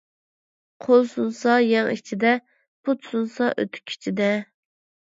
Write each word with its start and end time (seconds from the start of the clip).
قول 0.85 1.05
سۇنسا 1.11 1.57
يەڭ 1.65 1.91
ئىچىدە، 1.93 2.33
پۇت 2.83 3.13
سۇنسا 3.13 3.55
ئۆتۇك 3.55 3.97
ئىچىدە. 3.97 4.37